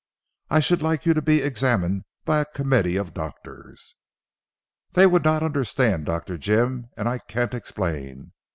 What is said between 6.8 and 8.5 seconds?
and I can't explain.